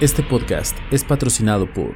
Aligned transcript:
Este 0.00 0.22
podcast 0.22 0.74
es 0.90 1.04
patrocinado 1.04 1.70
por 1.70 1.94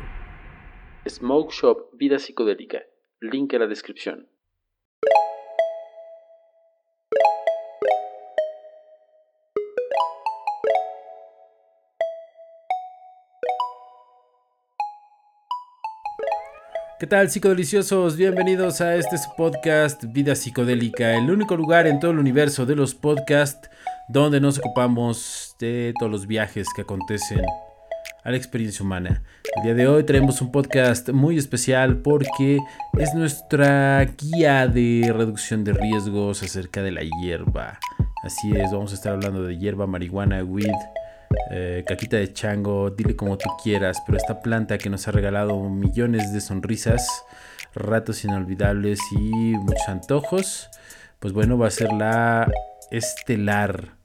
Smoke 1.09 1.55
Shop 1.55 1.89
Vida 1.95 2.19
Psicodélica. 2.19 2.83
Link 3.23 3.55
en 3.55 3.61
la 3.61 3.67
descripción. 3.67 4.29
¿Qué 17.01 17.07
tal 17.07 17.31
psicodeliciosos? 17.31 18.19
Bienvenidos 18.19 18.83
a 18.83 18.97
este 18.97 19.17
podcast 19.39 20.05
Vida 20.13 20.35
Psicodélica, 20.35 21.17
el 21.17 21.31
único 21.31 21.57
lugar 21.57 21.87
en 21.87 22.01
todo 22.01 22.11
el 22.11 22.19
universo 22.19 22.67
de 22.67 22.77
los 22.77 22.95
podcasts 22.95 23.71
donde 24.11 24.43
nos 24.43 24.59
ocupamos 24.59 25.57
de 25.59 25.95
todos 25.99 26.13
los 26.13 26.27
viajes 26.27 26.67
que 26.77 26.83
acontecen 26.83 27.41
a 28.25 28.31
la 28.31 28.37
experiencia 28.39 28.83
humana. 28.83 29.23
El 29.57 29.63
día 29.63 29.75
de 29.75 29.87
hoy 29.87 30.03
traemos 30.05 30.41
un 30.41 30.51
podcast 30.51 31.11
muy 31.11 31.37
especial 31.37 31.99
porque 31.99 32.59
es 32.99 33.15
nuestra 33.15 34.03
guía 34.05 34.67
de 34.67 35.13
reducción 35.15 35.63
de 35.63 35.75
riesgos 35.75 36.43
acerca 36.43 36.83
de 36.83 36.91
la 36.91 37.03
hierba. 37.03 37.79
Así 38.25 38.53
es, 38.57 38.73
vamos 38.73 38.93
a 38.93 38.95
estar 38.95 39.13
hablando 39.13 39.45
de 39.45 39.59
hierba, 39.59 39.87
marihuana, 39.87 40.43
weed, 40.43 40.73
eh, 41.51 41.85
caquita 41.87 42.17
de 42.17 42.33
chango, 42.33 42.91
dile 42.91 43.15
como 43.15 43.37
tú 43.37 43.51
quieras, 43.63 44.03
pero 44.07 44.17
esta 44.17 44.41
planta 44.41 44.79
que 44.79 44.89
nos 44.89 45.07
ha 45.07 45.13
regalado 45.13 45.69
millones 45.69 46.33
de 46.33 46.41
sonrisas, 46.41 47.07
ratos 47.75 48.25
inolvidables 48.25 49.01
y 49.13 49.53
muchos 49.59 49.89
antojos, 49.89 50.71
pues 51.21 51.35
bueno, 51.35 51.59
va 51.59 51.67
a 51.67 51.71
ser 51.71 51.93
la 51.93 52.51
estelar 52.91 53.97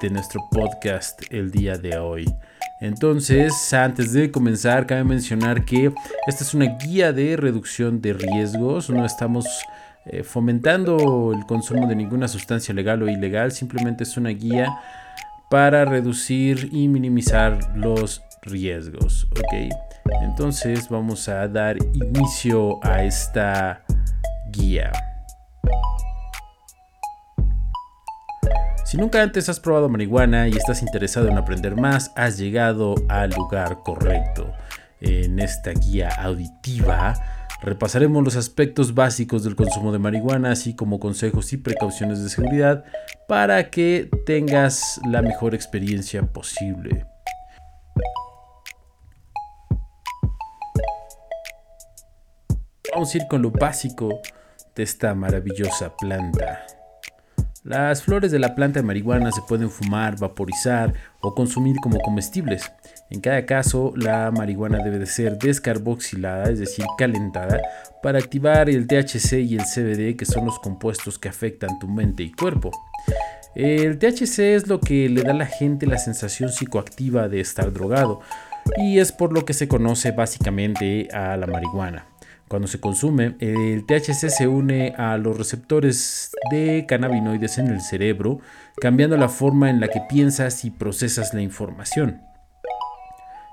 de 0.00 0.10
nuestro 0.10 0.40
podcast 0.52 1.20
el 1.30 1.50
día 1.50 1.76
de 1.76 1.98
hoy. 1.98 2.26
Entonces, 2.80 3.74
antes 3.74 4.12
de 4.12 4.30
comenzar, 4.30 4.86
cabe 4.86 5.04
mencionar 5.04 5.64
que 5.64 5.92
esta 6.26 6.44
es 6.44 6.54
una 6.54 6.64
guía 6.78 7.12
de 7.12 7.36
reducción 7.36 8.00
de 8.00 8.14
riesgos. 8.14 8.88
No 8.88 9.04
estamos 9.04 9.46
eh, 10.06 10.22
fomentando 10.22 11.32
el 11.34 11.44
consumo 11.44 11.86
de 11.86 11.94
ninguna 11.94 12.26
sustancia 12.26 12.72
legal 12.72 13.02
o 13.02 13.08
ilegal, 13.08 13.52
simplemente 13.52 14.04
es 14.04 14.16
una 14.16 14.30
guía 14.30 14.66
para 15.50 15.84
reducir 15.84 16.70
y 16.72 16.88
minimizar 16.88 17.76
los 17.76 18.22
riesgos. 18.42 19.28
Ok, 19.32 19.70
entonces 20.22 20.88
vamos 20.88 21.28
a 21.28 21.46
dar 21.48 21.76
inicio 21.92 22.78
a 22.82 23.04
esta 23.04 23.82
guía. 24.50 24.90
Si 28.90 28.96
nunca 28.96 29.22
antes 29.22 29.48
has 29.48 29.60
probado 29.60 29.88
marihuana 29.88 30.48
y 30.48 30.50
estás 30.50 30.82
interesado 30.82 31.28
en 31.28 31.38
aprender 31.38 31.76
más, 31.76 32.10
has 32.16 32.36
llegado 32.38 32.96
al 33.08 33.30
lugar 33.30 33.84
correcto. 33.84 34.52
En 35.00 35.38
esta 35.38 35.70
guía 35.70 36.08
auditiva 36.08 37.14
repasaremos 37.62 38.24
los 38.24 38.34
aspectos 38.34 38.92
básicos 38.92 39.44
del 39.44 39.54
consumo 39.54 39.92
de 39.92 40.00
marihuana, 40.00 40.50
así 40.50 40.74
como 40.74 40.98
consejos 40.98 41.52
y 41.52 41.58
precauciones 41.58 42.20
de 42.20 42.30
seguridad 42.30 42.82
para 43.28 43.70
que 43.70 44.10
tengas 44.26 45.00
la 45.08 45.22
mejor 45.22 45.54
experiencia 45.54 46.22
posible. 46.24 47.06
Vamos 52.92 53.14
a 53.14 53.18
ir 53.18 53.28
con 53.28 53.40
lo 53.40 53.52
básico 53.52 54.20
de 54.74 54.82
esta 54.82 55.14
maravillosa 55.14 55.94
planta. 55.96 56.66
Las 57.62 58.02
flores 58.02 58.32
de 58.32 58.38
la 58.38 58.54
planta 58.54 58.80
de 58.80 58.86
marihuana 58.86 59.30
se 59.32 59.42
pueden 59.42 59.70
fumar, 59.70 60.18
vaporizar 60.18 60.94
o 61.20 61.34
consumir 61.34 61.76
como 61.82 61.98
comestibles. 62.00 62.72
En 63.10 63.20
cada 63.20 63.44
caso, 63.44 63.92
la 63.96 64.30
marihuana 64.30 64.78
debe 64.82 64.98
de 64.98 65.04
ser 65.04 65.36
descarboxilada, 65.36 66.50
es 66.50 66.58
decir, 66.58 66.86
calentada, 66.96 67.60
para 68.02 68.18
activar 68.18 68.70
el 68.70 68.86
THC 68.86 69.40
y 69.40 69.56
el 69.58 69.64
CBD, 69.64 70.16
que 70.16 70.24
son 70.24 70.46
los 70.46 70.58
compuestos 70.58 71.18
que 71.18 71.28
afectan 71.28 71.78
tu 71.78 71.86
mente 71.86 72.22
y 72.22 72.32
cuerpo. 72.32 72.70
El 73.54 73.98
THC 73.98 74.38
es 74.54 74.66
lo 74.66 74.80
que 74.80 75.10
le 75.10 75.22
da 75.22 75.32
a 75.32 75.34
la 75.34 75.46
gente 75.46 75.86
la 75.86 75.98
sensación 75.98 76.48
psicoactiva 76.48 77.28
de 77.28 77.40
estar 77.40 77.70
drogado, 77.74 78.20
y 78.78 79.00
es 79.00 79.12
por 79.12 79.34
lo 79.34 79.44
que 79.44 79.52
se 79.52 79.68
conoce 79.68 80.12
básicamente 80.12 81.08
a 81.12 81.36
la 81.36 81.46
marihuana. 81.46 82.09
Cuando 82.50 82.66
se 82.66 82.80
consume, 82.80 83.36
el 83.38 83.86
THC 83.86 84.28
se 84.28 84.48
une 84.48 84.92
a 84.98 85.16
los 85.18 85.38
receptores 85.38 86.32
de 86.50 86.84
cannabinoides 86.88 87.58
en 87.58 87.68
el 87.68 87.80
cerebro, 87.80 88.40
cambiando 88.80 89.16
la 89.16 89.28
forma 89.28 89.70
en 89.70 89.78
la 89.78 89.86
que 89.86 90.00
piensas 90.08 90.64
y 90.64 90.72
procesas 90.72 91.32
la 91.32 91.42
información. 91.42 92.22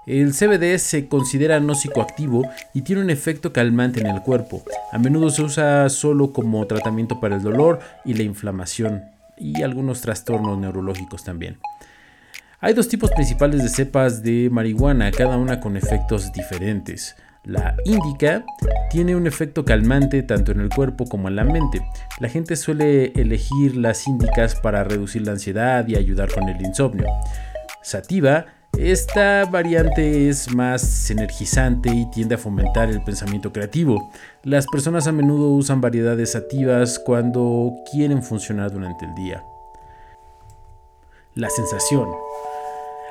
El 0.07 0.33
CBD 0.33 0.79
se 0.79 1.07
considera 1.07 1.59
no 1.59 1.75
psicoactivo 1.75 2.41
y 2.73 2.81
tiene 2.81 3.03
un 3.03 3.11
efecto 3.11 3.53
calmante 3.53 3.99
en 3.99 4.07
el 4.07 4.23
cuerpo. 4.23 4.63
A 4.91 4.97
menudo 4.97 5.29
se 5.29 5.43
usa 5.43 5.87
solo 5.89 6.33
como 6.33 6.65
tratamiento 6.65 7.19
para 7.19 7.35
el 7.35 7.43
dolor 7.43 7.77
y 8.03 8.15
la 8.15 8.23
inflamación 8.23 9.03
y 9.37 9.61
algunos 9.61 10.01
trastornos 10.01 10.57
neurológicos 10.57 11.23
también. 11.23 11.59
Hay 12.59 12.73
dos 12.73 12.87
tipos 12.87 13.11
principales 13.11 13.61
de 13.61 13.69
cepas 13.69 14.23
de 14.23 14.49
marihuana, 14.51 15.11
cada 15.11 15.37
una 15.37 15.59
con 15.59 15.77
efectos 15.77 16.33
diferentes. 16.33 17.15
La 17.47 17.77
índica 17.85 18.43
tiene 18.89 19.15
un 19.15 19.25
efecto 19.25 19.63
calmante 19.63 20.21
tanto 20.21 20.51
en 20.51 20.59
el 20.59 20.67
cuerpo 20.67 21.05
como 21.05 21.29
en 21.29 21.37
la 21.37 21.45
mente. 21.45 21.81
La 22.19 22.27
gente 22.27 22.57
suele 22.57 23.13
elegir 23.15 23.77
las 23.77 24.05
índicas 24.05 24.55
para 24.55 24.83
reducir 24.83 25.21
la 25.25 25.31
ansiedad 25.31 25.87
y 25.87 25.95
ayudar 25.95 26.29
con 26.29 26.49
el 26.49 26.61
insomnio. 26.61 27.05
Sativa, 27.81 28.47
esta 28.77 29.45
variante 29.45 30.27
es 30.27 30.53
más 30.53 31.09
energizante 31.09 31.89
y 31.89 32.11
tiende 32.11 32.35
a 32.35 32.37
fomentar 32.37 32.89
el 32.89 33.01
pensamiento 33.01 33.53
creativo. 33.53 34.11
Las 34.43 34.67
personas 34.67 35.07
a 35.07 35.13
menudo 35.13 35.51
usan 35.51 35.79
variedades 35.79 36.33
sativas 36.33 36.99
cuando 36.99 37.75
quieren 37.89 38.23
funcionar 38.23 38.73
durante 38.73 39.05
el 39.05 39.15
día. 39.15 39.41
La 41.33 41.49
sensación. 41.49 42.09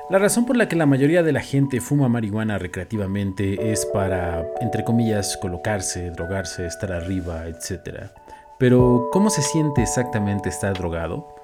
La 0.09 0.21
razón 0.21 0.47
por 0.47 0.57
la 0.57 0.69
que 0.69 0.77
la 0.77 0.87
mayoría 0.87 1.25
de 1.25 1.33
la 1.33 1.41
gente 1.41 1.81
fuma 1.81 2.09
marihuana 2.09 2.59
recreativamente 2.59 3.73
es 3.73 3.85
para, 3.87 4.47
entre 4.61 4.85
comillas, 4.85 5.37
colocarse, 5.37 6.11
drogarse, 6.11 6.65
estar 6.65 6.93
arriba, 6.93 7.47
etc. 7.49 8.11
Pero, 8.57 9.09
¿cómo 9.13 9.31
se 9.31 9.43
siente 9.43 9.83
exactamente 9.83 10.49
estar 10.49 10.75
drogado? 10.75 11.36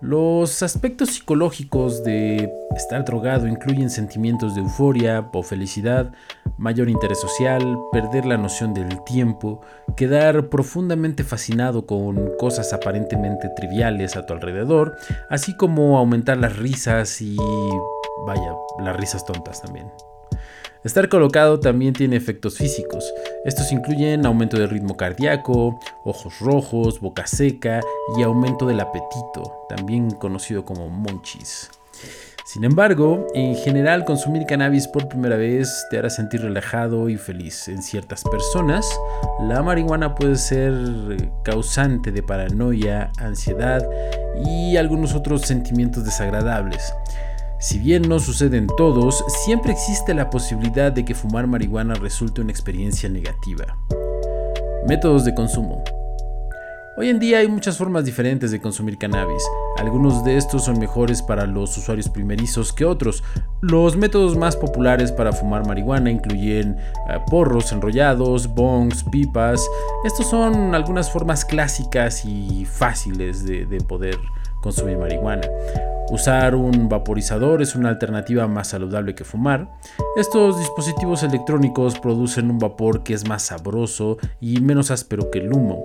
Los 0.00 0.62
aspectos 0.62 1.08
psicológicos 1.08 2.04
de 2.04 2.48
estar 2.76 3.04
drogado 3.04 3.48
incluyen 3.48 3.90
sentimientos 3.90 4.54
de 4.54 4.60
euforia 4.60 5.28
o 5.32 5.42
felicidad, 5.42 6.12
mayor 6.56 6.88
interés 6.88 7.20
social, 7.20 7.76
perder 7.90 8.24
la 8.24 8.36
noción 8.36 8.74
del 8.74 9.02
tiempo, 9.02 9.60
quedar 9.96 10.50
profundamente 10.50 11.24
fascinado 11.24 11.84
con 11.84 12.36
cosas 12.38 12.72
aparentemente 12.72 13.48
triviales 13.56 14.16
a 14.16 14.24
tu 14.24 14.34
alrededor, 14.34 14.96
así 15.30 15.56
como 15.56 15.98
aumentar 15.98 16.36
las 16.36 16.56
risas 16.56 17.20
y, 17.20 17.36
vaya, 18.24 18.54
las 18.78 18.96
risas 18.96 19.24
tontas 19.24 19.60
también. 19.62 19.90
Estar 20.88 21.10
colocado 21.10 21.60
también 21.60 21.92
tiene 21.92 22.16
efectos 22.16 22.56
físicos. 22.56 23.12
Estos 23.44 23.72
incluyen 23.72 24.24
aumento 24.24 24.58
del 24.58 24.70
ritmo 24.70 24.96
cardíaco, 24.96 25.78
ojos 26.02 26.40
rojos, 26.40 26.98
boca 26.98 27.26
seca 27.26 27.82
y 28.16 28.22
aumento 28.22 28.64
del 28.66 28.80
apetito, 28.80 29.66
también 29.68 30.10
conocido 30.12 30.64
como 30.64 30.88
monchis. 30.88 31.68
Sin 32.46 32.64
embargo, 32.64 33.26
en 33.34 33.54
general 33.56 34.06
consumir 34.06 34.46
cannabis 34.46 34.88
por 34.88 35.08
primera 35.08 35.36
vez 35.36 35.70
te 35.90 35.98
hará 35.98 36.08
sentir 36.08 36.40
relajado 36.40 37.10
y 37.10 37.18
feliz. 37.18 37.68
En 37.68 37.82
ciertas 37.82 38.24
personas, 38.24 38.88
la 39.42 39.62
marihuana 39.62 40.14
puede 40.14 40.36
ser 40.36 40.72
causante 41.44 42.12
de 42.12 42.22
paranoia, 42.22 43.12
ansiedad 43.18 43.86
y 44.42 44.78
algunos 44.78 45.14
otros 45.14 45.42
sentimientos 45.42 46.06
desagradables. 46.06 46.94
Si 47.60 47.80
bien 47.80 48.02
no 48.02 48.20
sucede 48.20 48.56
en 48.56 48.68
todos, 48.68 49.24
siempre 49.44 49.72
existe 49.72 50.14
la 50.14 50.30
posibilidad 50.30 50.92
de 50.92 51.04
que 51.04 51.16
fumar 51.16 51.48
marihuana 51.48 51.94
resulte 51.94 52.40
una 52.40 52.52
experiencia 52.52 53.08
negativa. 53.08 53.76
Métodos 54.86 55.24
de 55.24 55.34
consumo. 55.34 55.82
Hoy 56.96 57.08
en 57.08 57.18
día 57.18 57.38
hay 57.38 57.48
muchas 57.48 57.76
formas 57.76 58.04
diferentes 58.04 58.52
de 58.52 58.60
consumir 58.60 58.96
cannabis. 58.96 59.42
Algunos 59.76 60.24
de 60.24 60.36
estos 60.36 60.66
son 60.66 60.78
mejores 60.78 61.20
para 61.20 61.46
los 61.46 61.76
usuarios 61.76 62.08
primerizos 62.08 62.72
que 62.72 62.84
otros. 62.84 63.24
Los 63.60 63.96
métodos 63.96 64.36
más 64.36 64.54
populares 64.54 65.10
para 65.10 65.32
fumar 65.32 65.66
marihuana 65.66 66.12
incluyen 66.12 66.76
eh, 66.76 67.18
porros 67.28 67.72
enrollados, 67.72 68.46
bongs, 68.54 69.02
pipas. 69.02 69.68
Estos 70.04 70.30
son 70.30 70.76
algunas 70.76 71.10
formas 71.10 71.44
clásicas 71.44 72.24
y 72.24 72.64
fáciles 72.64 73.44
de, 73.44 73.66
de 73.66 73.80
poder 73.80 74.16
consumir 74.60 74.98
marihuana. 74.98 75.48
Usar 76.10 76.54
un 76.54 76.88
vaporizador 76.88 77.60
es 77.60 77.74
una 77.74 77.90
alternativa 77.90 78.48
más 78.48 78.68
saludable 78.68 79.14
que 79.14 79.24
fumar. 79.24 79.68
Estos 80.16 80.58
dispositivos 80.58 81.22
electrónicos 81.22 81.98
producen 82.00 82.50
un 82.50 82.58
vapor 82.58 83.02
que 83.02 83.12
es 83.12 83.28
más 83.28 83.42
sabroso 83.42 84.16
y 84.40 84.60
menos 84.60 84.90
áspero 84.90 85.30
que 85.30 85.40
el 85.40 85.52
humo. 85.52 85.84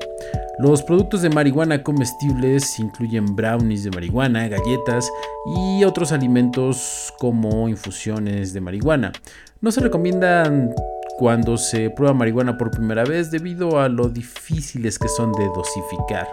Los 0.60 0.82
productos 0.82 1.22
de 1.22 1.30
marihuana 1.30 1.84
comestibles 1.84 2.80
incluyen 2.80 3.36
brownies 3.36 3.84
de 3.84 3.92
marihuana, 3.92 4.48
galletas 4.48 5.12
y 5.58 5.84
otros 5.84 6.14
alimentos 6.14 7.14
como 7.20 7.68
infusiones 7.68 8.54
de 8.54 8.62
marihuana. 8.62 9.12
No 9.60 9.72
se 9.72 9.82
recomiendan 9.82 10.74
cuando 11.18 11.58
se 11.58 11.90
prueba 11.90 12.14
marihuana 12.14 12.58
por 12.58 12.72
primera 12.72 13.04
vez 13.04 13.32
debido 13.32 13.80
a 13.80 13.90
lo 13.90 14.10
difíciles 14.10 14.98
que 14.98 15.08
son 15.08 15.32
de 15.34 15.46
dosificar. 15.56 16.28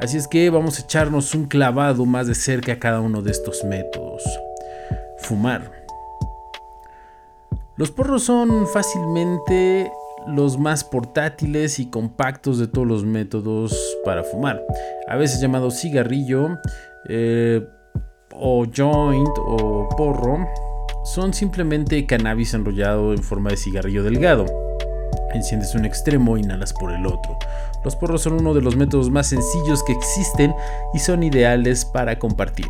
Así 0.00 0.16
es 0.16 0.28
que 0.28 0.50
vamos 0.50 0.78
a 0.78 0.82
echarnos 0.82 1.34
un 1.34 1.46
clavado 1.46 2.04
más 2.06 2.26
de 2.26 2.34
cerca 2.34 2.72
a 2.72 2.78
cada 2.78 3.00
uno 3.00 3.22
de 3.22 3.30
estos 3.30 3.64
métodos. 3.64 4.22
Fumar. 5.18 5.72
Los 7.76 7.90
porros 7.90 8.24
son 8.24 8.66
fácilmente 8.66 9.92
los 10.26 10.58
más 10.58 10.84
portátiles 10.84 11.78
y 11.78 11.90
compactos 11.90 12.58
de 12.58 12.66
todos 12.66 12.86
los 12.86 13.04
métodos 13.04 13.96
para 14.04 14.24
fumar. 14.24 14.62
A 15.08 15.16
veces 15.16 15.40
llamado 15.40 15.70
cigarrillo 15.70 16.58
eh, 17.08 17.66
o 18.32 18.66
joint 18.66 19.30
o 19.38 19.88
porro 19.96 20.46
son 21.14 21.32
simplemente 21.32 22.04
cannabis 22.04 22.52
enrollado 22.52 23.14
en 23.14 23.22
forma 23.22 23.50
de 23.50 23.56
cigarrillo 23.56 24.02
delgado. 24.02 24.44
Enciendes 25.32 25.74
un 25.74 25.86
extremo 25.86 26.36
e 26.36 26.40
inhalas 26.40 26.74
por 26.74 26.92
el 26.92 27.06
otro. 27.06 27.38
Los 27.84 27.96
porros 27.96 28.22
son 28.22 28.34
uno 28.34 28.52
de 28.52 28.60
los 28.60 28.76
métodos 28.76 29.10
más 29.10 29.28
sencillos 29.28 29.82
que 29.84 29.92
existen 29.92 30.54
y 30.92 30.98
son 30.98 31.22
ideales 31.22 31.86
para 31.86 32.18
compartir. 32.18 32.68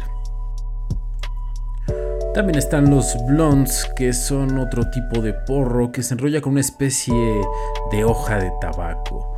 También 2.35 2.59
están 2.59 2.91
los 2.91 3.17
blondes, 3.27 3.91
que 3.97 4.13
son 4.13 4.59
otro 4.59 4.89
tipo 4.91 5.21
de 5.21 5.33
porro 5.33 5.91
que 5.91 6.05
se 6.05 6.15
enrolla 6.15 6.41
con 6.41 6.53
una 6.53 6.61
especie 6.61 7.43
de 7.91 8.05
hoja 8.05 8.39
de 8.39 8.53
tabaco. 8.61 9.35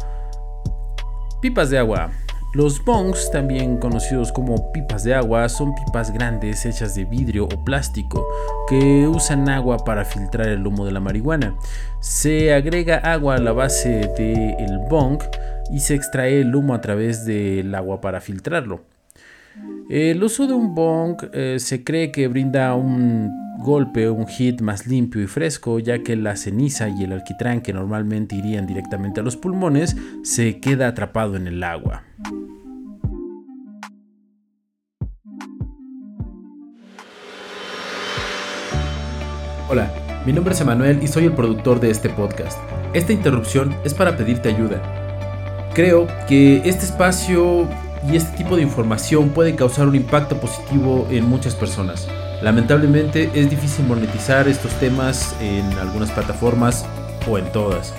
Pipas 1.40 1.70
de 1.70 1.78
agua. 1.78 2.10
Los 2.52 2.84
bongs, 2.84 3.30
también 3.30 3.76
conocidos 3.76 4.32
como 4.32 4.72
pipas 4.72 5.04
de 5.04 5.14
agua, 5.14 5.48
son 5.48 5.72
pipas 5.72 6.12
grandes 6.12 6.66
hechas 6.66 6.96
de 6.96 7.04
vidrio 7.04 7.44
o 7.44 7.64
plástico 7.64 8.26
que 8.68 9.06
usan 9.06 9.48
agua 9.48 9.84
para 9.84 10.04
filtrar 10.04 10.48
el 10.48 10.66
humo 10.66 10.84
de 10.84 10.90
la 10.90 10.98
marihuana. 10.98 11.54
Se 12.00 12.52
agrega 12.52 12.96
agua 12.96 13.36
a 13.36 13.38
la 13.38 13.52
base 13.52 14.10
del 14.18 14.78
bong 14.90 15.22
y 15.70 15.78
se 15.78 15.94
extrae 15.94 16.40
el 16.40 16.52
humo 16.52 16.74
a 16.74 16.80
través 16.80 17.24
del 17.24 17.72
agua 17.72 18.00
para 18.00 18.20
filtrarlo. 18.20 18.80
El 19.88 20.20
uso 20.20 20.48
de 20.48 20.54
un 20.54 20.74
bong 20.74 21.22
eh, 21.32 21.56
se 21.60 21.84
cree 21.84 22.10
que 22.10 22.26
brinda 22.26 22.74
un 22.74 23.30
golpe, 23.60 24.10
un 24.10 24.26
hit 24.26 24.60
más 24.60 24.88
limpio 24.88 25.22
y 25.22 25.28
fresco, 25.28 25.78
ya 25.78 26.02
que 26.02 26.16
la 26.16 26.34
ceniza 26.34 26.88
y 26.88 27.04
el 27.04 27.12
alquitrán 27.12 27.60
que 27.60 27.72
normalmente 27.72 28.34
irían 28.34 28.66
directamente 28.66 29.20
a 29.20 29.22
los 29.22 29.36
pulmones 29.36 29.96
se 30.24 30.58
queda 30.58 30.88
atrapado 30.88 31.36
en 31.36 31.46
el 31.46 31.62
agua. 31.62 32.09
Hola, 39.72 39.88
mi 40.26 40.32
nombre 40.32 40.52
es 40.52 40.60
Emanuel 40.60 41.00
y 41.00 41.06
soy 41.06 41.26
el 41.26 41.32
productor 41.32 41.78
de 41.78 41.90
este 41.90 42.08
podcast. 42.08 42.58
Esta 42.92 43.12
interrupción 43.12 43.72
es 43.84 43.94
para 43.94 44.16
pedirte 44.16 44.48
ayuda. 44.48 44.82
Creo 45.74 46.08
que 46.26 46.56
este 46.64 46.86
espacio 46.86 47.68
y 48.10 48.16
este 48.16 48.36
tipo 48.36 48.56
de 48.56 48.62
información 48.62 49.28
puede 49.28 49.54
causar 49.54 49.86
un 49.86 49.94
impacto 49.94 50.40
positivo 50.40 51.06
en 51.08 51.24
muchas 51.24 51.54
personas. 51.54 52.08
Lamentablemente 52.42 53.30
es 53.32 53.48
difícil 53.48 53.86
monetizar 53.86 54.48
estos 54.48 54.72
temas 54.80 55.36
en 55.40 55.64
algunas 55.74 56.10
plataformas 56.10 56.84
o 57.30 57.38
en 57.38 57.44
todas. 57.52 57.94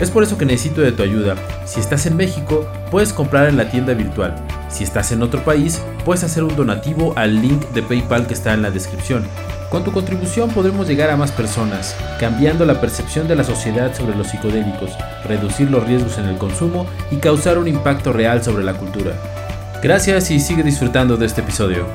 Es 0.00 0.10
por 0.10 0.24
eso 0.24 0.36
que 0.36 0.46
necesito 0.46 0.80
de 0.80 0.90
tu 0.90 1.04
ayuda. 1.04 1.36
Si 1.64 1.78
estás 1.78 2.06
en 2.06 2.16
México, 2.16 2.66
puedes 2.90 3.12
comprar 3.12 3.46
en 3.46 3.56
la 3.56 3.70
tienda 3.70 3.94
virtual. 3.94 4.34
Si 4.68 4.82
estás 4.82 5.12
en 5.12 5.22
otro 5.22 5.44
país, 5.44 5.80
puedes 6.04 6.24
hacer 6.24 6.42
un 6.42 6.56
donativo 6.56 7.12
al 7.14 7.40
link 7.40 7.68
de 7.68 7.84
PayPal 7.84 8.26
que 8.26 8.34
está 8.34 8.52
en 8.52 8.62
la 8.62 8.72
descripción. 8.72 9.22
Con 9.70 9.84
tu 9.84 9.92
contribución 9.92 10.48
podremos 10.50 10.88
llegar 10.88 11.10
a 11.10 11.16
más 11.16 11.30
personas, 11.30 11.94
cambiando 12.18 12.64
la 12.64 12.80
percepción 12.80 13.28
de 13.28 13.36
la 13.36 13.44
sociedad 13.44 13.94
sobre 13.94 14.16
los 14.16 14.28
psicodélicos, 14.28 14.92
reducir 15.26 15.70
los 15.70 15.86
riesgos 15.86 16.16
en 16.16 16.24
el 16.24 16.38
consumo 16.38 16.86
y 17.10 17.16
causar 17.16 17.58
un 17.58 17.68
impacto 17.68 18.14
real 18.14 18.42
sobre 18.42 18.64
la 18.64 18.72
cultura. 18.72 19.12
Gracias 19.82 20.30
y 20.30 20.40
sigue 20.40 20.62
disfrutando 20.62 21.18
de 21.18 21.26
este 21.26 21.42
episodio. 21.42 21.86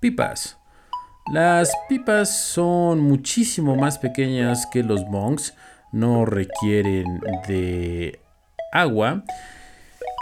Pipas. 0.00 0.59
Las 1.26 1.72
pipas 1.88 2.36
son 2.36 3.00
muchísimo 3.00 3.76
más 3.76 3.98
pequeñas 3.98 4.66
que 4.66 4.82
los 4.82 5.04
bongs, 5.08 5.54
no 5.92 6.24
requieren 6.24 7.20
de 7.46 8.20
agua, 8.72 9.22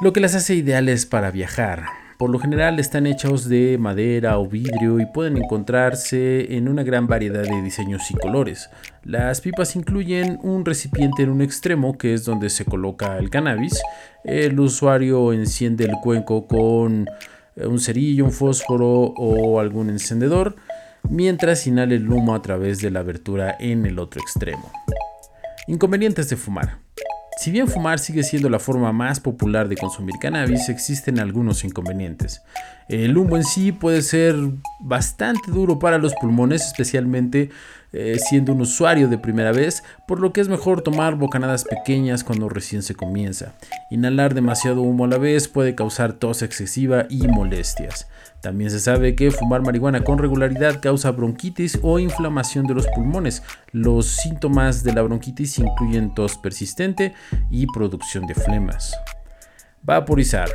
lo 0.03 0.12
que 0.12 0.21
las 0.21 0.35
hace 0.35 0.55
ideales 0.55 1.06
para 1.06 1.31
viajar. 1.31 1.87
Por 2.19 2.31
lo 2.31 2.41
general 2.41 2.81
están 2.81 3.06
hechos 3.06 3.49
de 3.49 3.79
madera 3.79 4.39
o 4.39 4.47
vidrio 4.49 4.99
y 4.99 5.06
pueden 5.06 5.37
encontrarse 5.37 6.56
en 6.56 6.69
una 6.69 6.83
gran 6.83 7.06
variedad 7.06 7.44
de 7.44 7.62
diseños 7.62 8.11
y 8.11 8.15
colores. 8.15 8.69
Las 9.05 9.41
pipas 9.41 9.77
incluyen 9.77 10.39
un 10.43 10.65
recipiente 10.65 11.23
en 11.23 11.31
un 11.31 11.41
extremo 11.41 11.97
que 11.97 12.15
es 12.15 12.25
donde 12.25 12.51
se 12.51 12.65
coloca 12.65 13.19
el 13.19 13.31
cannabis. 13.31 13.81
El 14.25 14.59
usuario 14.59 15.33
enciende 15.33 15.85
el 15.85 15.94
cuenco 16.03 16.49
con 16.49 17.06
un 17.56 17.79
cerillo, 17.79 18.25
un 18.25 18.33
fósforo 18.33 19.15
o 19.17 19.61
algún 19.61 19.89
encendedor 19.89 20.56
mientras 21.09 21.67
inhala 21.67 21.95
el 21.95 22.11
humo 22.11 22.35
a 22.35 22.43
través 22.43 22.81
de 22.81 22.91
la 22.91 23.00
abertura 23.00 23.56
en 23.59 23.87
el 23.87 23.99
otro 23.99 24.21
extremo. 24.21 24.71
Inconvenientes 25.67 26.29
de 26.29 26.37
fumar. 26.37 26.79
Si 27.39 27.53
bien 27.53 27.69
fumar 27.69 28.00
sigue 28.00 28.25
siendo 28.25 28.50
la 28.50 28.59
forma 28.59 28.93
más 28.93 29.21
popular 29.21 29.69
de 29.69 29.77
consumir 29.77 30.17
cannabis, 30.21 30.69
existen 30.69 31.21
algunos 31.21 31.62
inconvenientes. 31.62 32.43
El 32.89 33.17
humo 33.17 33.37
en 33.37 33.45
sí 33.45 33.71
puede 33.71 34.03
ser 34.03 34.35
bastante 34.81 35.53
duro 35.53 35.79
para 35.79 35.99
los 35.99 36.15
pulmones, 36.17 36.67
especialmente 36.67 37.51
eh, 37.93 38.17
siendo 38.19 38.53
un 38.55 38.62
usuario 38.62 39.06
de 39.06 39.19
primera 39.19 39.53
vez, 39.53 39.85
por 40.09 40.19
lo 40.19 40.33
que 40.33 40.41
es 40.41 40.49
mejor 40.49 40.83
tomar 40.83 41.15
bocanadas 41.15 41.62
pequeñas 41.65 42.25
cuando 42.25 42.49
recién 42.49 42.83
se 42.83 42.97
comienza. 42.97 43.55
Inhalar 43.93 44.35
demasiado 44.35 44.83
humo 44.83 45.05
a 45.05 45.09
la 45.09 45.19
vez 45.19 45.47
puede 45.47 45.77
causar 45.77 46.15
tos 46.15 46.43
excesiva 46.43 47.06
y 47.09 47.29
molestias. 47.29 48.09
También 48.40 48.70
se 48.70 48.79
sabe 48.79 49.17
que 49.17 49.31
fumar 49.31 49.62
marihuana 49.62 50.05
con 50.05 50.19
regularidad 50.19 50.81
causa 50.81 51.11
bronquitis 51.11 51.79
o 51.82 51.99
inflamación 51.99 52.67
de 52.67 52.75
los 52.75 52.87
pulmones. 52.88 53.43
Los 53.72 54.06
síntomas 54.06 54.84
de 54.84 54.93
la 54.93 55.03
bronquitis 55.03 55.58
incluyen 55.58 56.15
tos 56.15 56.36
persistente 56.36 57.15
y 57.51 57.67
producción 57.67 58.27
de 58.27 58.34
flemas. 58.34 58.94
Vaporizar. 59.82 60.48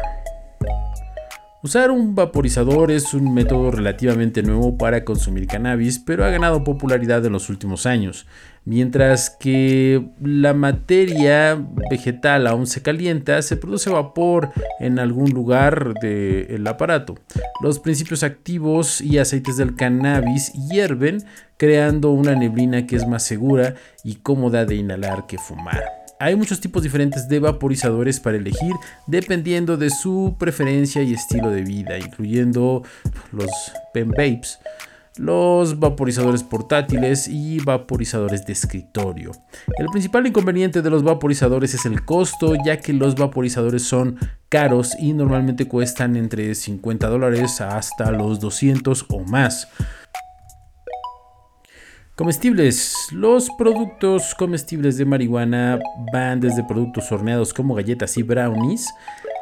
Usar 1.64 1.92
un 1.92 2.14
vaporizador 2.14 2.92
es 2.92 3.14
un 3.14 3.34
método 3.34 3.72
relativamente 3.72 4.44
nuevo 4.44 4.78
para 4.78 5.06
consumir 5.06 5.48
cannabis, 5.48 5.98
pero 5.98 6.26
ha 6.26 6.30
ganado 6.30 6.66
popularidad 6.66 7.26
en 7.26 7.32
los 7.32 7.50
últimos 7.50 7.86
años. 7.86 8.28
Mientras 8.66 9.30
que 9.30 10.06
la 10.22 10.54
materia 10.54 11.58
vegetal 11.90 12.48
aún 12.48 12.68
se 12.68 12.82
calienta, 12.82 13.42
se 13.42 13.56
produce 13.56 13.90
vapor 13.90 14.52
en 14.82 15.00
algún 15.00 15.30
lugar 15.30 15.94
del 16.02 16.68
aparato. 16.68 17.16
Los 17.62 17.80
principios 17.80 18.24
activos 18.24 19.00
y 19.00 19.20
aceites 19.20 19.56
del 19.56 19.78
cannabis 19.78 20.52
hierven, 20.70 21.24
creando 21.56 22.12
una 22.12 22.36
neblina 22.36 22.86
que 22.86 22.98
es 22.98 23.08
más 23.08 23.24
segura 23.24 23.76
y 24.04 24.16
cómoda 24.16 24.66
de 24.66 24.76
inhalar 24.76 25.28
que 25.28 25.38
fumar. 25.38 26.03
Hay 26.24 26.38
muchos 26.38 26.62
tipos 26.62 26.82
diferentes 26.82 27.28
de 27.28 27.42
vaporizadores 27.42 28.22
para 28.22 28.38
elegir 28.38 28.74
dependiendo 29.08 29.76
de 29.76 29.90
su 29.90 30.38
preferencia 30.40 31.04
y 31.04 31.12
estilo 31.12 31.50
de 31.50 31.64
vida, 31.64 31.98
incluyendo 31.98 32.82
los 33.34 33.50
pen 33.94 34.12
vapes, 34.12 34.58
los 35.18 35.78
vaporizadores 35.82 36.42
portátiles 36.42 37.28
y 37.28 37.60
vaporizadores 37.60 38.46
de 38.46 38.54
escritorio. 38.54 39.32
El 39.78 39.88
principal 39.88 40.26
inconveniente 40.26 40.82
de 40.82 40.90
los 40.90 41.04
vaporizadores 41.04 41.74
es 41.74 41.86
el 41.86 42.06
costo, 42.06 42.54
ya 42.64 42.78
que 42.78 42.94
los 42.94 43.16
vaporizadores 43.16 43.84
son 43.84 44.18
caros 44.48 44.96
y 44.98 45.12
normalmente 45.12 45.68
cuestan 45.68 46.16
entre 46.16 46.56
50 46.56 47.06
dólares 47.10 47.60
hasta 47.60 48.12
los 48.12 48.40
200 48.40 49.08
o 49.10 49.26
más. 49.26 49.68
Comestibles. 52.16 53.08
Los 53.12 53.50
productos 53.58 54.36
comestibles 54.36 55.00
de 55.00 55.06
marihuana 55.06 55.80
van 56.14 56.40
desde 56.40 56.64
productos 56.64 57.12
horneados 57.12 57.56
como 57.56 57.74
galletas 57.74 58.16
y 58.18 58.22
brownies 58.22 58.94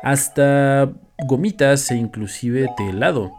hasta 0.04 0.90
gomitas 1.28 1.92
e 1.92 1.98
inclusive 1.98 2.70
de 2.78 2.90
helado. 2.90 3.34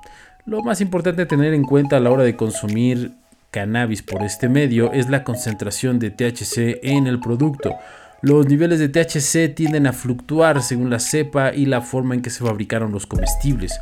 Lo 0.45 0.63
más 0.63 0.83
importante 0.83 1.23
a 1.23 1.29
tener 1.29 1.55
en 1.55 1.65
cuenta 1.65 1.97
a 1.97 2.01
la 2.01 2.11
hora 2.11 2.25
de 2.25 2.37
consumir 2.37 3.13
cannabis 3.51 4.03
por 4.03 4.23
este 4.23 4.51
medio 4.51 4.93
es 4.93 5.09
la 5.09 5.25
concentración 5.25 5.99
de 5.99 6.11
THC 6.11 6.81
en 6.83 7.07
el 7.07 7.19
producto. 7.19 7.75
Los 8.21 8.47
niveles 8.49 8.81
de 8.81 8.91
THC 8.91 9.55
tienden 9.55 9.87
a 9.87 9.95
fluctuar 9.95 10.63
según 10.63 10.91
la 10.91 10.99
cepa 10.99 11.55
y 11.55 11.65
la 11.65 11.81
forma 11.81 12.15
en 12.15 12.21
que 12.21 12.29
se 12.29 12.45
fabricaron 12.45 12.93
los 12.93 13.07
comestibles. 13.07 13.81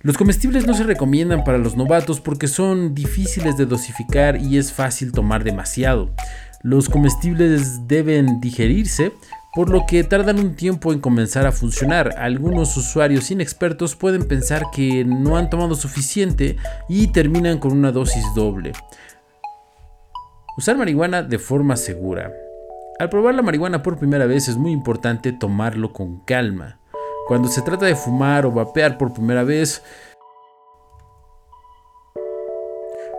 Los 0.00 0.16
comestibles 0.16 0.64
no 0.64 0.74
se 0.74 0.84
recomiendan 0.84 1.42
para 1.42 1.58
los 1.58 1.76
novatos 1.76 2.20
porque 2.20 2.46
son 2.46 2.94
difíciles 2.94 3.56
de 3.56 3.66
dosificar 3.66 4.36
y 4.36 4.56
es 4.56 4.72
fácil 4.72 5.10
tomar 5.10 5.42
demasiado. 5.42 6.10
Los 6.62 6.88
comestibles 6.88 7.88
deben 7.88 8.40
digerirse, 8.40 9.12
por 9.54 9.70
lo 9.70 9.86
que 9.86 10.04
tardan 10.04 10.38
un 10.38 10.54
tiempo 10.54 10.92
en 10.92 11.00
comenzar 11.00 11.48
a 11.48 11.52
funcionar. 11.52 12.14
Algunos 12.16 12.76
usuarios 12.76 13.32
inexpertos 13.32 13.96
pueden 13.96 14.28
pensar 14.28 14.62
que 14.72 15.04
no 15.04 15.36
han 15.36 15.50
tomado 15.50 15.74
suficiente 15.74 16.56
y 16.88 17.08
terminan 17.08 17.58
con 17.58 17.72
una 17.72 17.90
dosis 17.90 18.24
doble. 18.36 18.72
Usar 20.56 20.76
marihuana 20.76 21.22
de 21.24 21.40
forma 21.40 21.76
segura. 21.76 22.32
Al 23.00 23.08
probar 23.08 23.34
la 23.34 23.42
marihuana 23.42 23.82
por 23.82 23.98
primera 23.98 24.26
vez 24.26 24.46
es 24.46 24.56
muy 24.56 24.70
importante 24.70 25.32
tomarlo 25.32 25.92
con 25.92 26.20
calma. 26.24 26.77
Cuando 27.28 27.48
se 27.48 27.60
trata 27.60 27.84
de 27.84 27.94
fumar 27.94 28.46
o 28.46 28.50
vapear 28.50 28.96
por 28.96 29.12
primera 29.12 29.44
vez, 29.44 29.82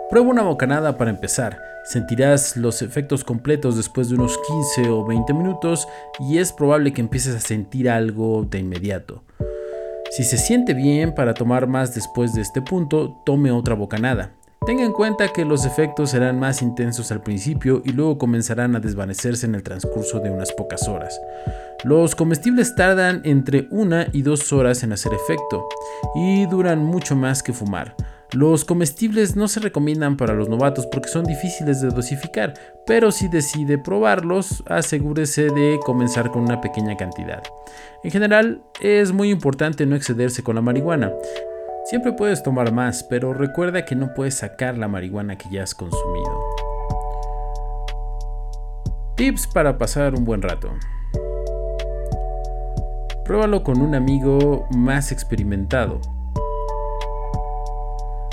prueba 0.10 0.28
una 0.28 0.42
bocanada 0.42 0.98
para 0.98 1.12
empezar. 1.12 1.60
Sentirás 1.86 2.58
los 2.58 2.82
efectos 2.82 3.24
completos 3.24 3.78
después 3.78 4.10
de 4.10 4.16
unos 4.16 4.36
15 4.76 4.90
o 4.90 5.06
20 5.06 5.32
minutos 5.36 5.88
y 6.20 6.40
es 6.40 6.52
probable 6.52 6.92
que 6.92 7.02
empieces 7.02 7.36
a 7.36 7.40
sentir 7.40 7.88
algo 7.88 8.48
de 8.50 8.58
inmediato. 8.58 9.24
Si 10.10 10.24
se 10.24 10.40
siente 10.40 10.74
bien 10.74 11.14
para 11.14 11.36
tomar 11.36 11.68
más 11.68 11.94
después 11.94 12.34
de 12.34 12.42
este 12.42 12.64
punto, 12.64 13.22
tome 13.28 13.52
otra 13.52 13.76
bocanada. 13.76 14.32
Tenga 14.70 14.84
en 14.84 14.94
cuenta 14.94 15.30
que 15.30 15.46
los 15.46 15.66
efectos 15.66 16.12
serán 16.12 16.40
más 16.40 16.62
intensos 16.62 17.12
al 17.12 17.24
principio 17.24 17.82
y 17.84 17.92
luego 17.92 18.20
comenzarán 18.20 18.76
a 18.76 18.80
desvanecerse 18.80 19.48
en 19.48 19.56
el 19.56 19.64
transcurso 19.64 20.20
de 20.20 20.30
unas 20.30 20.52
pocas 20.52 20.88
horas. 20.88 21.20
Los 21.84 22.14
comestibles 22.14 22.76
tardan 22.76 23.22
entre 23.24 23.68
una 23.72 24.10
y 24.14 24.22
dos 24.22 24.54
horas 24.54 24.84
en 24.84 24.94
hacer 24.94 25.12
efecto 25.16 25.68
y 26.14 26.46
duran 26.46 26.86
mucho 26.86 27.16
más 27.16 27.42
que 27.42 27.52
fumar. 27.52 27.96
Los 28.32 28.64
comestibles 28.64 29.36
no 29.36 29.48
se 29.48 29.60
recomiendan 29.60 30.18
para 30.18 30.36
los 30.36 30.50
novatos 30.50 30.86
porque 30.86 31.10
son 31.10 31.26
difíciles 31.26 31.82
de 31.82 31.90
dosificar, 31.90 32.54
pero 32.86 33.12
si 33.12 33.28
decide 33.28 33.80
probarlos, 33.80 34.64
asegúrese 34.68 35.50
de 35.50 35.80
comenzar 35.84 36.30
con 36.30 36.44
una 36.44 36.62
pequeña 36.62 36.96
cantidad. 36.96 37.42
En 38.04 38.12
general, 38.12 38.62
es 38.82 39.12
muy 39.12 39.32
importante 39.32 39.88
no 39.88 39.96
excederse 39.96 40.44
con 40.44 40.54
la 40.54 40.62
marihuana. 40.62 41.12
Siempre 41.90 42.14
puedes 42.14 42.44
tomar 42.44 42.72
más, 42.72 43.02
pero 43.02 43.34
recuerda 43.34 43.84
que 43.84 43.96
no 43.96 44.14
puedes 44.14 44.36
sacar 44.36 44.78
la 44.78 44.88
marihuana 44.88 45.40
que 45.40 45.50
ya 45.50 45.64
has 45.64 45.74
consumido. 45.74 46.40
Tips 49.16 49.48
para 49.48 49.76
pasar 49.80 50.14
un 50.14 50.24
buen 50.24 50.44
rato. 50.44 50.70
Pruébalo 53.26 53.64
con 53.64 53.82
un 53.82 53.96
amigo 53.96 54.68
más 54.70 55.12
experimentado. 55.12 56.00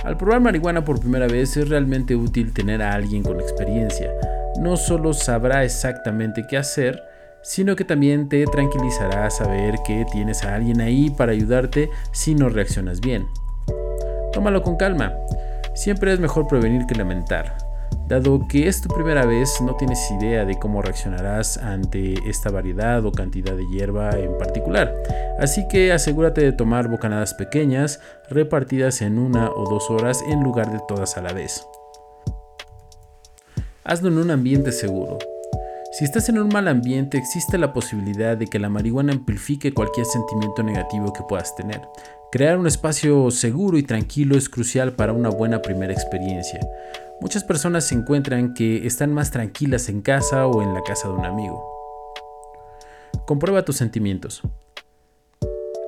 Al 0.04 0.18
probar 0.18 0.42
marihuana 0.42 0.84
por 0.84 1.00
primera 1.00 1.26
vez 1.26 1.56
es 1.56 1.70
realmente 1.70 2.14
útil 2.14 2.52
tener 2.52 2.82
a 2.82 2.92
alguien 2.92 3.22
con 3.22 3.40
experiencia. 3.40 4.12
No 4.60 4.76
solo 4.76 5.14
sabrá 5.14 5.64
exactamente 5.64 6.44
qué 6.46 6.58
hacer, 6.58 7.02
sino 7.40 7.74
que 7.74 7.86
también 7.86 8.28
te 8.28 8.44
tranquilizará 8.44 9.30
saber 9.30 9.76
que 9.86 10.04
tienes 10.12 10.44
a 10.44 10.56
alguien 10.56 10.82
ahí 10.82 11.08
para 11.08 11.32
ayudarte 11.32 11.88
si 12.12 12.34
no 12.34 12.50
reaccionas 12.50 13.00
bien. 13.00 13.26
Tómalo 14.36 14.62
con 14.62 14.76
calma. 14.76 15.14
Siempre 15.72 16.12
es 16.12 16.20
mejor 16.20 16.46
prevenir 16.46 16.84
que 16.84 16.94
lamentar. 16.94 17.56
Dado 18.06 18.46
que 18.46 18.68
es 18.68 18.82
tu 18.82 18.88
primera 18.94 19.24
vez, 19.24 19.62
no 19.62 19.76
tienes 19.76 20.10
idea 20.10 20.44
de 20.44 20.58
cómo 20.58 20.82
reaccionarás 20.82 21.56
ante 21.56 22.16
esta 22.28 22.50
variedad 22.50 23.02
o 23.06 23.12
cantidad 23.12 23.56
de 23.56 23.66
hierba 23.72 24.10
en 24.10 24.36
particular. 24.36 24.92
Así 25.40 25.66
que 25.68 25.90
asegúrate 25.90 26.42
de 26.42 26.52
tomar 26.52 26.88
bocanadas 26.88 27.32
pequeñas, 27.32 27.98
repartidas 28.28 29.00
en 29.00 29.18
una 29.18 29.50
o 29.50 29.70
dos 29.70 29.90
horas 29.90 30.22
en 30.28 30.42
lugar 30.42 30.70
de 30.70 30.80
todas 30.86 31.16
a 31.16 31.22
la 31.22 31.32
vez. 31.32 31.66
Hazlo 33.84 34.10
en 34.10 34.18
un 34.18 34.30
ambiente 34.30 34.70
seguro. 34.70 35.16
Si 35.98 36.04
estás 36.04 36.28
en 36.28 36.38
un 36.38 36.48
mal 36.48 36.68
ambiente, 36.68 37.16
existe 37.16 37.56
la 37.56 37.72
posibilidad 37.72 38.36
de 38.36 38.48
que 38.48 38.58
la 38.58 38.68
marihuana 38.68 39.14
amplifique 39.14 39.72
cualquier 39.72 40.04
sentimiento 40.04 40.62
negativo 40.62 41.10
que 41.10 41.22
puedas 41.22 41.56
tener. 41.56 41.80
Crear 42.32 42.58
un 42.58 42.66
espacio 42.66 43.30
seguro 43.30 43.78
y 43.78 43.84
tranquilo 43.84 44.36
es 44.36 44.48
crucial 44.48 44.92
para 44.92 45.12
una 45.12 45.28
buena 45.28 45.62
primera 45.62 45.92
experiencia. 45.92 46.58
Muchas 47.20 47.44
personas 47.44 47.84
se 47.84 47.94
encuentran 47.94 48.52
que 48.52 48.84
están 48.84 49.12
más 49.12 49.30
tranquilas 49.30 49.88
en 49.88 50.02
casa 50.02 50.46
o 50.48 50.60
en 50.60 50.74
la 50.74 50.82
casa 50.82 51.06
de 51.08 51.14
un 51.14 51.24
amigo. 51.24 51.64
Comprueba 53.26 53.64
tus 53.64 53.76
sentimientos. 53.76 54.42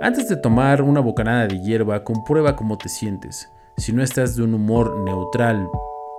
Antes 0.01 0.29
de 0.29 0.37
tomar 0.37 0.81
una 0.81 1.01
bocanada 1.01 1.49
de 1.49 1.61
hierba, 1.61 2.05
comprueba 2.05 2.55
cómo 2.55 2.79
te 2.79 2.89
sientes. 2.89 3.49
Si 3.77 3.93
no 3.93 4.03
estás 4.03 4.37
de 4.37 4.45
un 4.45 4.55
humor 4.55 4.97
neutral 5.01 5.69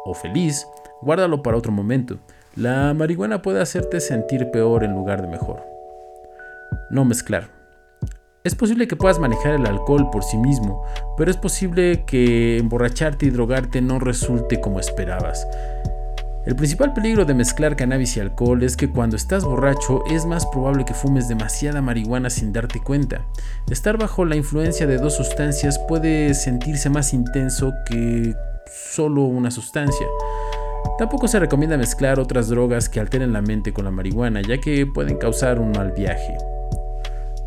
o 0.04 0.14
feliz, 0.14 0.68
guárdalo 1.02 1.42
para 1.42 1.58
otro 1.58 1.72
momento. 1.72 2.18
La 2.58 2.94
marihuana 2.94 3.42
puede 3.42 3.62
hacerte 3.62 4.02
sentir 4.02 4.52
peor 4.52 4.84
en 4.84 4.92
lugar 4.92 5.22
de 5.22 5.30
mejor. 5.30 5.64
No 6.90 7.06
mezclar. 7.06 7.59
Es 8.46 8.56
posible 8.56 8.88
que 8.88 8.96
puedas 8.96 9.20
manejar 9.20 9.56
el 9.56 9.66
alcohol 9.66 10.10
por 10.12 10.24
sí 10.24 10.38
mismo, 10.38 10.82
pero 11.18 11.30
es 11.30 11.36
posible 11.36 12.06
que 12.06 12.58
emborracharte 12.58 13.26
y 13.26 13.32
drogarte 13.32 13.82
no 13.82 14.00
resulte 14.00 14.62
como 14.62 14.80
esperabas. 14.80 15.46
El 16.46 16.56
principal 16.56 16.94
peligro 16.94 17.26
de 17.26 17.34
mezclar 17.34 17.76
cannabis 17.76 18.16
y 18.16 18.22
alcohol 18.22 18.64
es 18.64 18.78
que 18.78 18.90
cuando 18.90 19.18
estás 19.18 19.44
borracho 19.44 20.06
es 20.10 20.26
más 20.26 20.46
probable 20.46 20.86
que 20.86 20.94
fumes 20.94 21.28
demasiada 21.28 21.82
marihuana 21.82 22.30
sin 22.30 22.54
darte 22.54 22.80
cuenta. 22.82 23.26
Estar 23.70 23.98
bajo 23.98 24.24
la 24.24 24.38
influencia 24.38 24.88
de 24.88 25.00
dos 25.00 25.18
sustancias 25.18 25.78
puede 25.90 26.34
sentirse 26.34 26.90
más 26.90 27.14
intenso 27.14 27.74
que 27.88 28.34
solo 28.94 29.24
una 29.24 29.52
sustancia. 29.52 30.08
Tampoco 30.98 31.28
se 31.28 31.40
recomienda 31.40 31.76
mezclar 31.76 32.22
otras 32.22 32.48
drogas 32.48 32.88
que 32.88 33.02
alteren 33.02 33.34
la 33.34 33.42
mente 33.42 33.74
con 33.74 33.84
la 33.84 33.92
marihuana, 33.92 34.42
ya 34.42 34.62
que 34.62 34.86
pueden 34.86 35.18
causar 35.18 35.60
un 35.60 35.74
mal 35.74 35.92
viaje. 35.92 36.38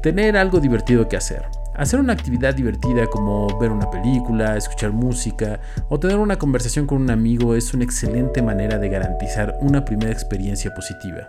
Tener 0.02 0.36
algo 0.36 0.58
divertido 0.58 1.08
que 1.08 1.16
hacer. 1.16 1.44
Hacer 1.76 2.00
una 2.00 2.12
actividad 2.12 2.56
divertida 2.56 3.06
como 3.06 3.56
ver 3.60 3.70
una 3.70 3.88
película, 3.88 4.56
escuchar 4.56 4.90
música 4.90 5.60
o 5.88 6.00
tener 6.00 6.16
una 6.16 6.36
conversación 6.36 6.88
con 6.88 7.02
un 7.02 7.10
amigo 7.10 7.54
es 7.54 7.72
una 7.72 7.84
excelente 7.84 8.42
manera 8.42 8.80
de 8.80 8.88
garantizar 8.88 9.56
una 9.60 9.84
primera 9.84 10.10
experiencia 10.10 10.74
positiva. 10.74 11.28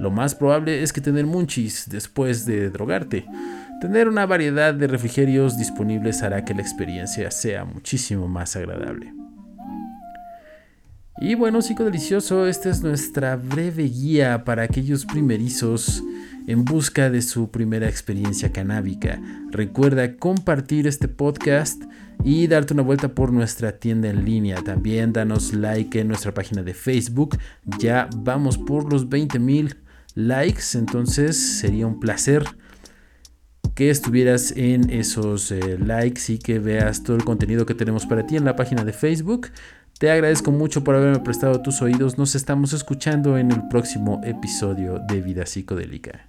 Lo 0.00 0.10
más 0.10 0.34
probable 0.34 0.82
es 0.82 0.92
que 0.92 1.00
tener 1.00 1.26
munchies 1.26 1.88
después 1.88 2.44
de 2.44 2.70
drogarte. 2.70 3.24
Tener 3.80 4.08
una 4.08 4.26
variedad 4.26 4.74
de 4.74 4.88
refrigerios 4.88 5.56
disponibles 5.56 6.24
hará 6.24 6.44
que 6.44 6.54
la 6.54 6.62
experiencia 6.62 7.30
sea 7.30 7.64
muchísimo 7.64 8.26
más 8.26 8.56
agradable. 8.56 9.12
Y 11.20 11.36
bueno, 11.36 11.62
psico 11.62 11.84
delicioso, 11.84 12.48
esta 12.48 12.68
es 12.68 12.82
nuestra 12.82 13.36
breve 13.36 13.84
guía 13.84 14.42
para 14.44 14.64
aquellos 14.64 15.06
primerizos 15.06 16.02
en 16.48 16.64
busca 16.64 17.10
de 17.10 17.20
su 17.20 17.50
primera 17.50 17.90
experiencia 17.90 18.52
canábica. 18.52 19.20
Recuerda 19.50 20.16
compartir 20.16 20.86
este 20.86 21.06
podcast 21.06 21.82
y 22.24 22.46
darte 22.46 22.72
una 22.72 22.82
vuelta 22.82 23.08
por 23.08 23.34
nuestra 23.34 23.72
tienda 23.72 24.08
en 24.08 24.24
línea. 24.24 24.62
También 24.64 25.12
danos 25.12 25.52
like 25.52 26.00
en 26.00 26.08
nuestra 26.08 26.32
página 26.32 26.62
de 26.62 26.72
Facebook. 26.72 27.36
Ya 27.78 28.08
vamos 28.16 28.56
por 28.56 28.90
los 28.90 29.10
20 29.10 29.38
mil 29.38 29.76
likes, 30.14 30.62
entonces 30.72 31.36
sería 31.36 31.86
un 31.86 32.00
placer 32.00 32.46
que 33.74 33.90
estuvieras 33.90 34.54
en 34.56 34.88
esos 34.88 35.52
eh, 35.52 35.78
likes 35.78 36.32
y 36.32 36.38
que 36.38 36.58
veas 36.58 37.02
todo 37.02 37.16
el 37.16 37.24
contenido 37.24 37.66
que 37.66 37.74
tenemos 37.74 38.06
para 38.06 38.26
ti 38.26 38.36
en 38.36 38.46
la 38.46 38.56
página 38.56 38.84
de 38.84 38.94
Facebook. 38.94 39.48
Te 39.98 40.10
agradezco 40.10 40.50
mucho 40.50 40.82
por 40.82 40.94
haberme 40.94 41.20
prestado 41.20 41.60
tus 41.60 41.82
oídos. 41.82 42.16
Nos 42.16 42.34
estamos 42.34 42.72
escuchando 42.72 43.36
en 43.36 43.52
el 43.52 43.68
próximo 43.68 44.22
episodio 44.24 44.98
de 45.06 45.20
Vida 45.20 45.44
Psicodélica. 45.44 46.28